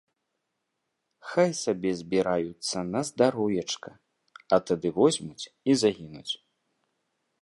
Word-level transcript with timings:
Хай 1.33 1.51
сабе 1.63 1.91
збіраюцца 1.99 2.77
на 2.93 3.01
здароўечка, 3.09 3.89
а 4.57 4.59
тады 4.71 4.87
возьмуць 4.99 5.49
і 5.73 5.77
загінуць. 5.83 6.33